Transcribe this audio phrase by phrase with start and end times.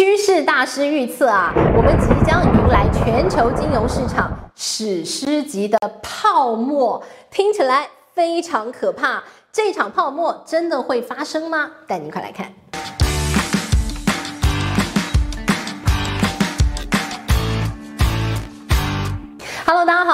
[0.00, 9.22] 趋势大师预测啊，我们即将迎来全球金融市场史诗级的泡沫，听起来非常可怕。
[9.52, 11.70] 这场泡沫真的会发生吗？
[11.86, 12.50] 带您快来看。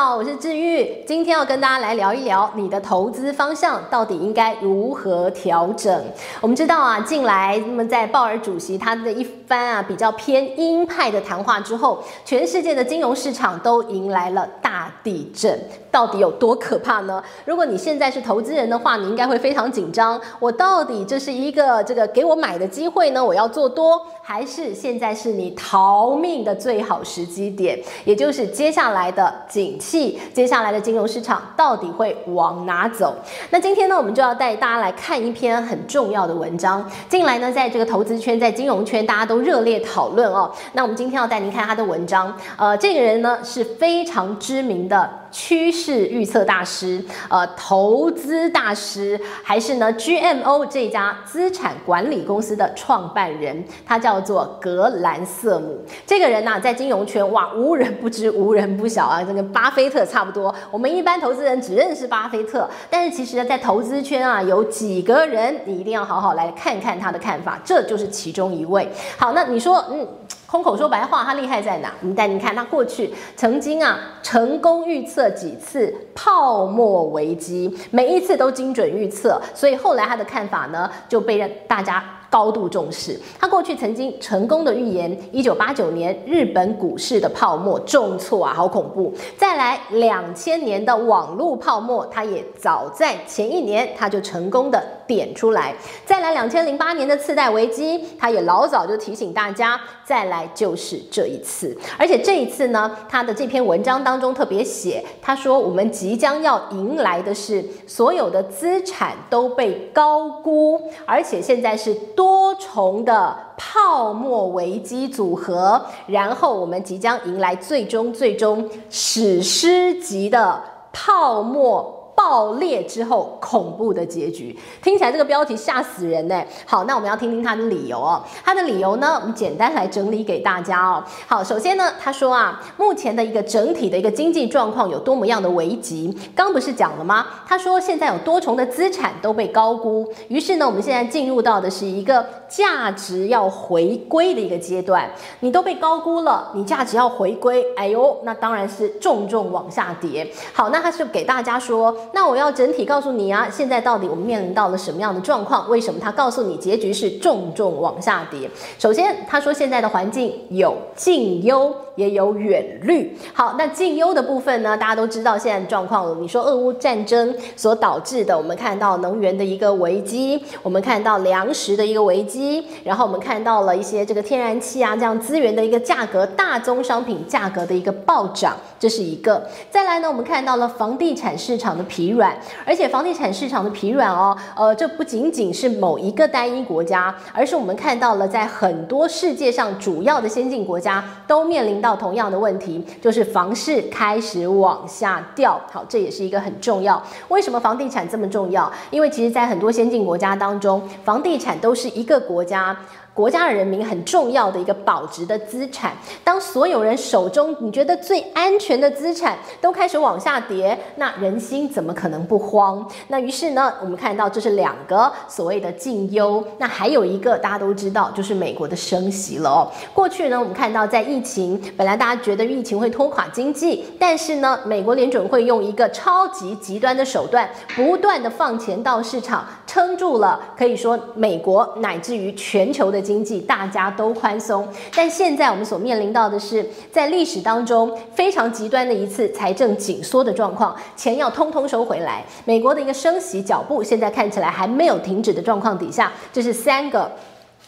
[0.06, 6.00] 好，我是治愈，今天要跟大家来聊一聊你的投资方向到底应该如何调整。
[6.40, 15.58] 我们知道啊，近来那么在鲍尔主席他的一番啊比较偏鹰派的谈话之后，全世界的金融市场都迎来了大地震。
[15.90, 17.22] 到底有多可怕呢？
[17.46, 20.20] 如果你现在是投资人的话，你应该会非常紧张。
[20.38, 23.24] 我到底这是一个这个给我买的机会呢？
[23.24, 27.80] 我要做多，还是现在是你逃命的最好时机点？
[28.04, 33.14] 也就是接下来的景气，接下来的金融市场到底会往哪走？
[33.48, 36.86] 那今天呢，我们就要带大家来看一篇很重要的文章。
[37.08, 40.52] 近来呢，在这个投资圈，在金融圈，大家都热烈讨论哦。
[40.74, 42.36] 那我们今天要带您看他的文章。
[42.58, 45.08] 呃，这个人呢是非常知名的。
[45.32, 55.78] 趋势预测大师，呃，投资大师，还是呢 GMO 这家资产管理公司的创办人，他叫做格兰瑟姆。
[56.06, 60.54] 这个人呢、在金融圈哇，无人不知，无人不晓啊，这跟巴菲特差不多。
[60.70, 68.88] 我们一般投资人只认识巴菲特，但是其实呢，在投资圈啊，有几个人你一定要好好来看看他的看法，这就是其中一位。
[69.18, 70.08] 好，那你说，嗯。
[70.46, 71.92] 空口说白话，他厉害在哪？
[72.00, 83.20] 我们带您看，他过去曾经啊成功预测几次泡沫危机，每一次都精准预测，所以后来他的看法呢就被大家高度重视。
[83.40, 89.12] 他过去曾经成功的预言，一九八九年日本股市的泡沫重挫啊，好恐怖。
[89.36, 95.74] 再来两千年的网络泡沫，他也早在前一年他就成功的点出来。
[96.04, 99.80] 再来两千零八年的次贷危机，他也老早就提醒大家。
[100.04, 122.05] 再来就是这一次，而且这一次呢，他的这篇文章当中特别写，他说我们即将要迎来的是所有的资产都被高估，而且现在是多重的泡沫危机组合，然后我们即将迎来最终最终史诗级的泡沫。
[122.16, 126.42] 爆裂之后恐怖的结局，听起来这个标题吓死人呢。
[126.64, 128.24] 好，那我们要听听他的理由哦。
[128.42, 131.04] 他的理由呢，我们简单来整理给大家哦。
[131.26, 136.16] 好，首先呢，他说啊，目前的一个整体的一个经济状况有多么样的危急？
[136.34, 137.26] 刚不是讲了吗？
[137.46, 145.10] 他说现在有多重的资产都被高估，于是呢，我们现在进入到的是一个价值要回归的一个阶段。
[145.40, 150.26] 你都被高估了，你价值要回归，哎呦，那当然是重重往下跌。
[150.54, 151.94] 好，那他是给大家说。
[152.12, 155.68] 那我要整体告诉你啊，现在到底我们面临到了什么样的状况？
[155.68, 158.50] 为什么他告诉你结局是重重往下跌？
[158.78, 161.74] 首先，他说现在的环境有近忧。
[161.96, 163.16] 也有远虑。
[163.34, 164.76] 好，那近忧的部分呢？
[164.76, 166.16] 大家都知道现在的状况了。
[166.20, 179.48] 你说俄乌战争所导致的，我们看到能源的一个危机，我们看到粮食的一个危机，然后我们看到了一些这个天然气啊这样资源的一个价格，大宗商品价格的一个暴涨，这是一个。
[179.70, 182.36] 再来呢，我们看到了房地产市场的疲软，
[182.66, 191.85] 而且房地产市场的疲软哦，呃，这不仅仅是某一个单一国家，而是我们看到了在很多世界上主要的先进国家都面临到。
[191.86, 195.60] 到同样的问题，就是房市开始往下掉。
[195.70, 197.00] 好，这也是一个很重要。
[197.28, 198.68] 为什么房地产这么重要？
[198.90, 202.76] 因为其实，在很多先进国家当中，房地产都是一个国家。
[203.16, 205.96] 国家的人民很重要的一个保值的资产。
[206.22, 212.86] 当所有人手中你觉得最安全的资产都开始往下跌，那人心怎么可能不慌？
[213.08, 216.46] 那于是呢，我们看到这是两个所谓的近忧。
[216.58, 219.72] 那还有一个大家都知道，就是美国的升息了哦。
[219.94, 230.38] 过去呢，我们看到在疫情本来大家觉得疫情会拖垮经济，但是呢，美国联准会用一个超级极端的手段，不断的放钱到市场，撑住了。
[230.54, 233.05] 可以说，美国乃至于全球的。
[233.06, 242.24] 经济大家都宽松，但现在我们所面临到的是，在历史当中非常极端的一次财政紧缩的状况，钱要通通收回来。
[242.44, 247.08] 美国的一个升息脚步现在看起来还没有停止的状况底下，这是三个。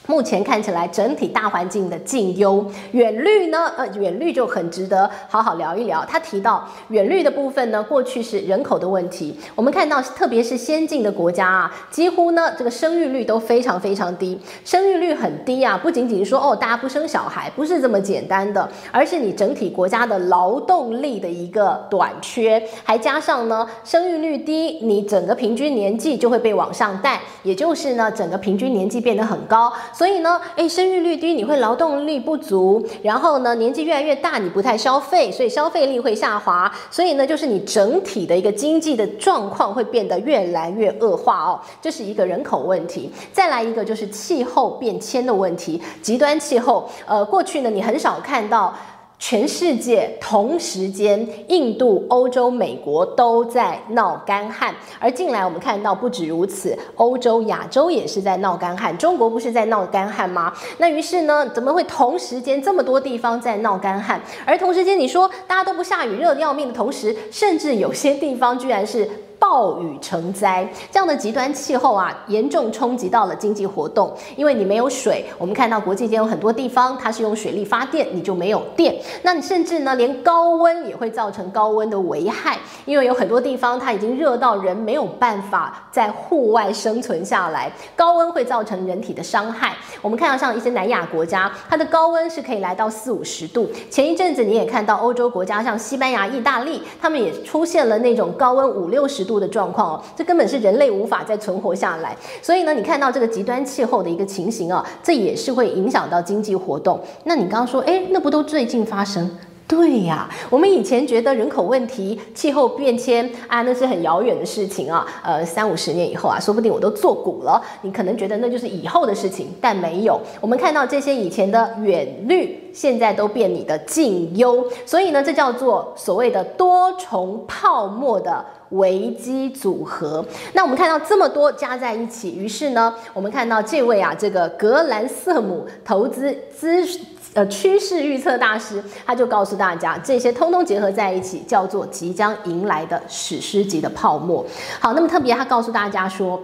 [0.08, 3.70] 目前看起来整体大环境的近忧，远虑呢？
[3.76, 6.02] 呃，远虑就很值得好好聊一聊。
[6.08, 9.38] 他提到远虑的部分呢，过去是人口的问题。
[9.55, 29.70] 我们看到，特别是先进的国家啊，几乎呢这个生育率都非常非常低，生育率很低啊，不仅仅是说哦大家不生小孩，不是这么简单的，而是你整体国家的劳动力的一个短缺，还加上呢生育率低，你整个平均年纪就会被往上带，也就是呢整个平均年纪变得很高。
[29.99, 43.11] 所以呢，诶，生育率低，你会劳动力不足，然后呢，年纪越来越大，你不太消费，所以消费力会下滑，所以呢，就是你整体的一个经济的状况会变得越来越恶化哦，这是一个人口问题。
[43.33, 48.73] 再来一个就是气候变迁的问题，极端气候，呃，过去呢，你很少看到。
[49.19, 58.97] 全世界同时间，印度、欧洲、美国都在闹干旱，而近来我们看到不止如此，欧洲、亚洲也是在闹干旱。
[58.97, 60.53] 中国不是在闹干旱吗？
[60.79, 64.20] 那于是呢，怎么会同时间这么多地方在闹干旱？
[64.47, 69.09] 而同时间，你说大家都不下雨，热得要命的同时，甚至有些地方居然是。
[69.38, 74.12] 暴雨成灾，这样的极端气候啊，严重冲击到了经济活动。
[74.37, 78.96] 因为你没有水，我们看到国际间有很多地方，它是用水力发电，你就没有电。
[79.23, 87.73] 那你甚至呢，连高温也会造成高温的危害，因为有很多地方它已经热到人没有办法在户外生存下来。
[87.94, 89.76] 高温会造成人体的伤害。
[90.02, 93.69] 我们看到像一些南亚国家，它的高温是可以来到四五十度。
[93.91, 102.17] 前一阵子你也看到欧洲国家，像西班牙、意大利，他们也出现了那种高温五六十度的状况哦，这根本是人类无法再存活下来。
[102.43, 106.99] 所以呢，你看到这个极端气候的一个情形啊，这也是会影响到经济活动。
[107.25, 109.31] 那你刚刚说，哎，那不都最近发生？
[109.69, 115.06] 对呀，我们以前觉得人口问题、气候变迁啊，那是很遥远的事情啊。
[115.23, 117.62] 呃，三五十年以后啊，说不定我都做古了。
[117.82, 120.19] 你可能觉得那就是以后的事情，但没有。
[120.41, 124.67] 我们看到这些以前的远虑，现在都变你的近忧。
[124.87, 130.25] 所以呢，这叫做所谓的多重泡沫的危机组合。
[130.55, 136.88] 那我们看到这么多加在一起，于是呢，我们看到这位啊，这个格兰瑟姆投资资。
[137.35, 144.45] 呃，趋势预测大师，他就告诉大家，这些通通结合在一起，叫做即将迎来的史诗级的泡沫。
[144.81, 146.41] 好，那么特别，他告诉大家说。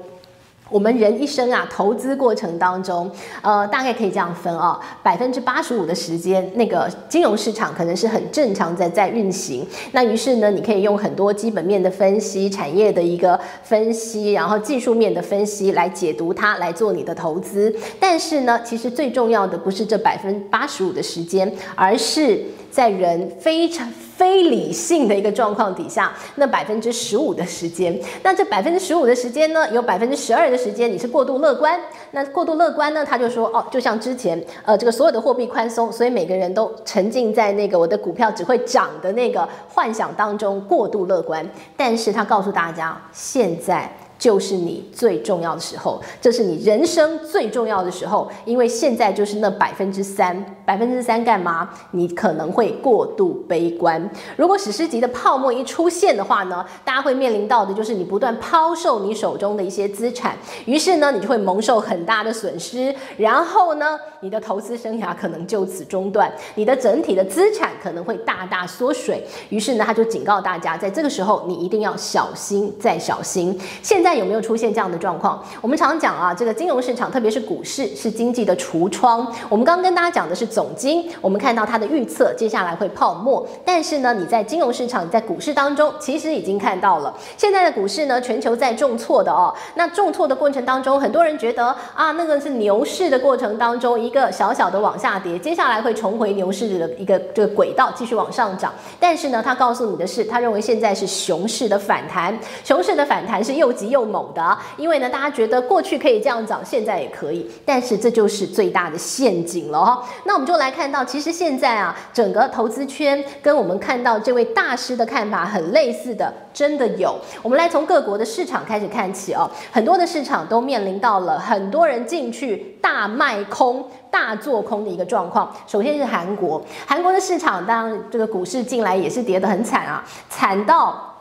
[0.75, 3.09] 我们人一生啊，投资过程当中，
[3.43, 9.65] 呃，大概可以这样分啊，百分之八十五的时间，那个金融市场可能是很正常在在运行。
[9.93, 17.73] 那于是呢，你可以用很多基本面的分析、产业的一个分析，然后技术面的分析来解读它，来做你的投资。
[18.01, 22.45] 但是呢，其实最重要的不是这百分之八十五的时间，而是
[22.75, 23.89] 在人非常。
[24.15, 31.77] 非理性的一个状况底下，那百分之十五的时间，那这百分之十五的时间呢，有百分之十二的时间你是过度乐观。
[32.13, 41.45] 那过度乐观呢，他就说哦，就像之前呃这个所有的货币宽松，所以每个人都沉浸在那个我的股票只会涨的那个幻想当中过度乐观。
[41.77, 43.93] 但是他告诉大家，现在。
[44.19, 51.69] 就是你最重要的时候，这是你人生最重要的时候，因为现在就是那百分之三，百分之三干嘛？
[51.91, 54.09] 你可能会过度悲观。
[54.37, 69.27] 如果史诗级的泡沫一出现的话呢，大家会面临到的就是你不断抛售你手中的一些资产，于是呢，你就会蒙受很大的损失，然后呢，你的投资生涯可能就此中断，你的整体的资产可能会大大缩水。
[69.49, 73.61] 于是呢，他就警告大家，在这个时候你一定要小心再小心。
[73.83, 75.43] 现在有没有出现这样的状况？
[75.63, 79.27] 我们常讲啊，这个金融市场，特别是股市，是经济的橱窗。
[79.49, 83.45] 我们刚跟大家讲的是总经，我们看到它的预测，接下来会泡沫。
[83.65, 89.53] 但是呢，你在金融市场，在股市当中，其实已经看到了，现在的股市呢，全球在重挫的哦。
[89.77, 98.71] 那重挫的过程当中，很多人觉得啊，那个是牛市的过程当中一个小小的往下跌，接下来会重回牛市的一个这个轨道，继续往上涨。
[99.01, 103.94] 但是呢，他告诉你的是，他认为现在是熊市的反弹，熊市的反弹是又急又。
[103.95, 110.03] 又猛的，因为呢，大家觉得过去可以这样涨，现在也可以，但是这就是最大的陷阱了哈。
[110.25, 117.17] 那我们就来看到，其实现在啊，整个投资圈跟我们看到这位大师的看法很类似的，真的有。
[117.41, 125.55] 我们来从各国的市场开始看起哦，很多的市场都面临到了很多人进去大卖空、大做空的一个状况。
[125.69, 131.14] 首先是韩国，韩国的市场，当然这个股市进来也是跌得很惨啊，惨到。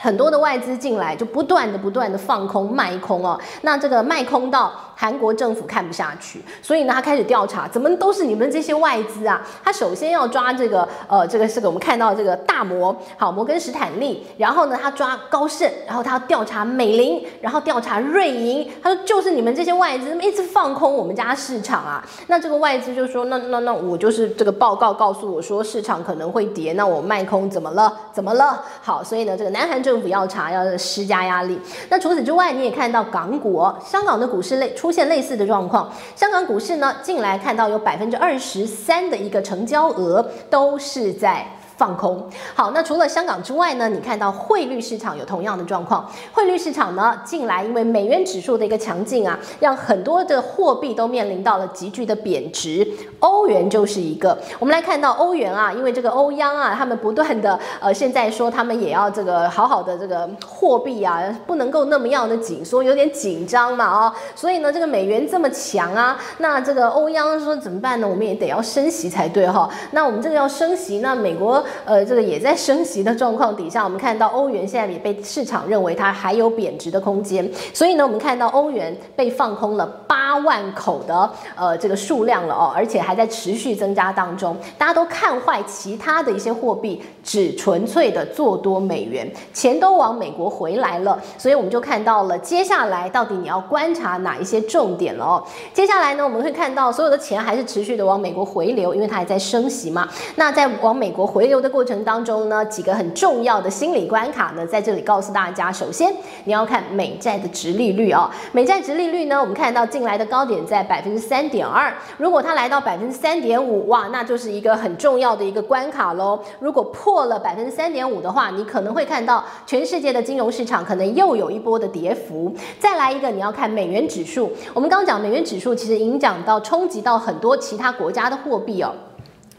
[0.00, 3.38] 很多的外资进来，就不断的、不断的放空、卖空哦。
[3.60, 9.40] 那这个卖空到韩国政府看不下去，所以呢，他开始调查，怎么都是你们这些外资啊？
[9.64, 14.26] 他首先要抓这个，呃，这个是个我们看到这个大摩，好，摩根士坦利。
[14.36, 18.70] 然后呢，他抓高盛，然后他要调查美林，然后调查瑞银。
[18.82, 22.06] 他说，就是你们这些外资一直放空我们家市场啊。
[22.26, 27.90] 那这个外资就说，那那那我就是这个报告告诉我说市场可能会跌，那我卖空怎么了？
[28.12, 28.62] 怎么了？
[28.82, 31.58] 好，所以呢，这个南韩政府要查，要施加压力。
[31.88, 35.88] 那除此之外，你也看到港股、香港的股市类出出现类似的状况。
[36.16, 41.46] 香港股市呢，近来看到有百分之二十三的一个成交额都是在
[41.80, 42.28] 放空。
[42.54, 46.06] 好，那除了香港之外呢，你看到汇率市场有同样的状况。
[46.34, 52.86] 汇率市场呢，近来因为美元指数的一个强劲啊，让很多的货币都面临到了急剧的贬值。
[53.20, 54.36] 欧元就是一个。
[54.58, 68.06] 我们来看到欧元啊，因为这个欧央啊，他们不断的呃，现在说他们也要这个好好的这个货币啊，不能够那么样的紧缩，有点紧张嘛啊、所以呢，这个美元这么强啊，那这个欧央说怎么办呢？
[68.06, 95.42] 我们也得要升息才对哈、那我们这个要升息，那美国呃这个也在升息的状况底下，我们看到欧元现在也被市场认为它还有贬值的空间，所以呢，我们看到欧元被放空了八万口的呃这个数量了哦，而且还在持续增加当中，大家都看坏其他的一些货币，只纯粹的做多美元，钱都往美国回来了，所以我们就看到了接下来到底你要观察哪一些重点了哦。
[95.72, 100.08] 接下来呢，我们会看到所有的钱还是持续的往美国回流，因为它还在升息嘛。
[100.36, 105.70] 那在往美国回流的过程当中呢，几个很重要的心理关卡呢，在这里告诉大家。
[105.70, 106.12] 首先，
[106.44, 108.30] 你要看美债的殖利率哦。
[108.52, 111.92] 美债殖利率呢，我们看到近来的高点在百分之三点二。
[112.16, 116.38] 如果它来到百分之三点五，哇，那就是一个很重要的一个关卡喽。
[116.58, 122.52] 如果破了百分之三点五的话，你可能会看到全世界的金融市场可能又有一波的跌幅。
[122.78, 124.50] 再来一个，你要看美元指数。
[124.72, 128.92] 我们刚讲美元指数，其实影响到冲击到很多其他国家的货币哦。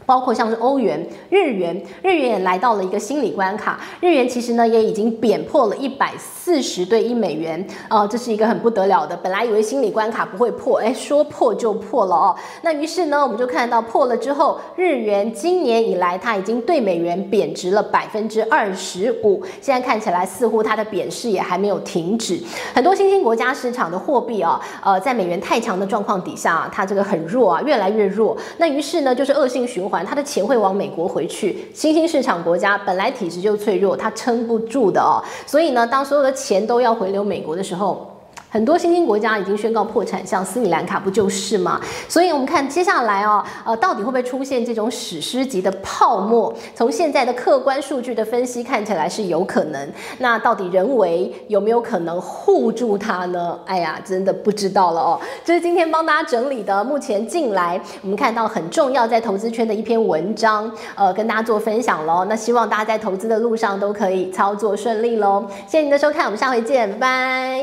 [0.06, 3.80] 包括像是欧元、日元，日元也来到了一个心理关卡。
[4.00, 9.16] 日元其实呢也已经贬破了一百四十对一美元，啊，这是一个很不得了的。
[9.16, 12.36] 本来以为心理关卡不会破，哎，说破就破了哦。
[12.62, 19.40] 那于是呢，我们就看到破了之后，日元今年以来它已经对美元贬值了百分之二十五。
[19.60, 22.40] 现在看起来似乎它的贬势也还没有停止。
[22.74, 28.36] 很多新兴国家市场的货币啊，呃，在美元太强的状况底下，啊它这个很弱啊，越来越弱。
[28.58, 29.91] 那于是呢，就是恶性循环。
[30.06, 35.18] 他的钱会往美国回去，新兴市场国家本来体质就脆弱，它撑不住的哦。
[35.46, 38.11] 所以呢，当所有的钱都要回流美国的时候，
[38.52, 41.80] 很多新兴国家已经宣告破产，像斯里兰卡不就是吗？
[42.06, 46.52] 所以我们看接下来哦，呃，到底会不会出现这种史诗级的泡沫？
[46.74, 49.90] 从现在的客观数据的分析看起来是有可能。
[50.18, 53.58] 那到底人为有没有可能护住它呢？
[53.64, 55.18] 哎呀，真的不知道了哦。
[55.42, 62.26] 这是今天帮大家整理的，目前进来我们看到很重要在投资圈的一篇文章，呃，跟大家做分享喽。
[62.28, 65.46] 那希望大家在投资的路上都可以操作顺利喽。
[65.66, 67.60] 谢谢您的收看，我们下回见，拜拜。